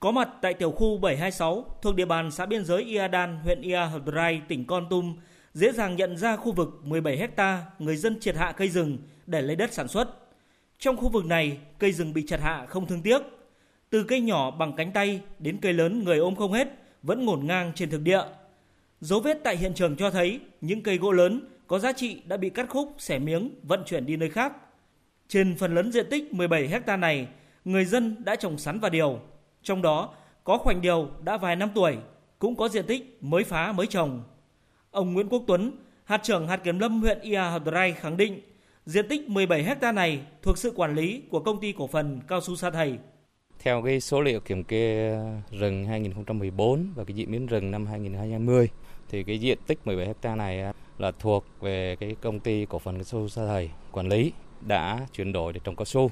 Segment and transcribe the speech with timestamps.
[0.00, 3.76] Có mặt tại tiểu khu 726 thuộc địa bàn xã biên giới Iadan, huyện Ia
[3.76, 4.00] Hờ
[4.48, 5.16] tỉnh Con Tum,
[5.54, 9.42] dễ dàng nhận ra khu vực 17 hecta người dân triệt hạ cây rừng để
[9.42, 10.08] lấy đất sản xuất.
[10.78, 13.22] Trong khu vực này, cây rừng bị chặt hạ không thương tiếc.
[13.90, 16.68] Từ cây nhỏ bằng cánh tay đến cây lớn người ôm không hết
[17.02, 18.22] vẫn ngổn ngang trên thực địa.
[19.00, 22.36] Dấu vết tại hiện trường cho thấy những cây gỗ lớn có giá trị đã
[22.36, 24.52] bị cắt khúc, xẻ miếng, vận chuyển đi nơi khác.
[25.28, 27.26] Trên phần lớn diện tích 17 hecta này,
[27.64, 29.20] người dân đã trồng sắn và điều.
[29.62, 30.14] Trong đó
[30.44, 31.96] có khoảnh điều đã vài năm tuổi,
[32.38, 34.22] cũng có diện tích mới phá mới trồng.
[34.90, 35.72] Ông Nguyễn Quốc Tuấn,
[36.04, 38.40] hạt trưởng hạt kiểm lâm huyện Ia Hadrai khẳng định
[38.86, 42.40] diện tích 17 hecta này thuộc sự quản lý của công ty cổ phần cao
[42.40, 42.98] su Sa Thầy.
[43.58, 45.16] Theo cái số liệu kiểm kê
[45.50, 48.68] rừng 2014 và cái diễn biến rừng năm 2020
[49.08, 52.94] thì cái diện tích 17 hecta này là thuộc về cái công ty cổ phần
[52.94, 56.10] cao su Sa Thầy quản lý đã chuyển đổi để trồng cao su.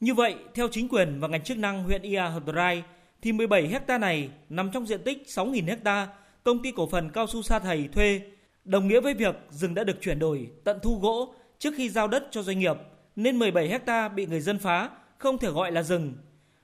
[0.00, 2.82] Như vậy, theo chính quyền và ngành chức năng huyện Ia Hadrai
[3.22, 6.08] thì 17 hecta này nằm trong diện tích 6.000 hecta
[6.42, 8.20] công ty cổ phần cao su Sa Thầy thuê,
[8.64, 12.08] đồng nghĩa với việc rừng đã được chuyển đổi tận thu gỗ trước khi giao
[12.08, 12.76] đất cho doanh nghiệp,
[13.16, 16.14] nên 17 hecta bị người dân phá, không thể gọi là rừng.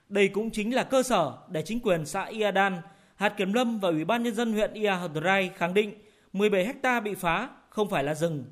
[0.08, 2.76] Đây cũng chính là cơ sở để chính quyền xã Iadan,
[3.16, 5.94] hạt kiểm lâm và ủy ban nhân dân huyện Ia Hadrai khẳng định
[6.32, 8.44] 17 hecta bị phá không phải là rừng.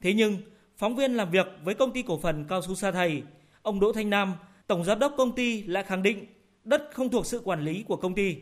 [0.00, 0.36] Thế nhưng,
[0.76, 3.22] phóng viên làm việc với công ty cổ phần cao su Sa Thầy,
[3.66, 4.34] ông Đỗ Thanh Nam,
[4.66, 6.26] tổng giám đốc công ty lại khẳng định
[6.64, 8.36] đất không thuộc sự quản lý của công ty.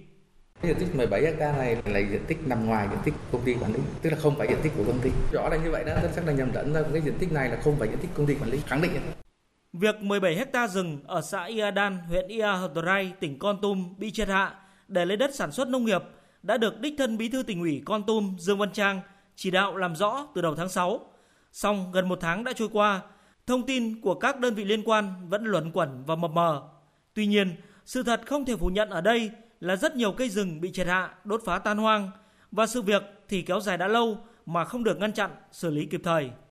[0.63, 3.73] Diện tích 17 ha này là diện tích nằm ngoài diện tích công ty quản
[3.73, 5.11] lý, tức là không phải diện tích của công ty.
[5.33, 7.57] Rõ ràng như vậy đó, rất là nhầm lẫn ra cái diện tích này là
[7.65, 8.91] không phải diện tích công ty quản lý, khẳng định.
[9.73, 14.29] Việc 17 hecta rừng ở xã Iadan, huyện Ia Hadrai, tỉnh Con Tum bị triệt
[14.29, 14.55] hạ
[14.89, 16.03] để lấy đất sản xuất nông nghiệp
[16.43, 19.01] đã được đích thân Bí thư tỉnh ủy Con Tum Dương Văn Trang
[19.37, 21.01] chỉ đạo làm rõ từ đầu tháng 6.
[21.53, 23.03] Song gần một tháng đã trôi qua,
[23.47, 26.63] thông tin của các đơn vị liên quan vẫn luẩn quẩn và mập mờ.
[27.15, 30.61] Tuy nhiên, sự thật không thể phủ nhận ở đây là rất nhiều cây rừng
[30.61, 32.11] bị triệt hạ, đốt phá tan hoang
[32.51, 35.87] và sự việc thì kéo dài đã lâu mà không được ngăn chặn, xử lý
[35.87, 36.31] kịp thời.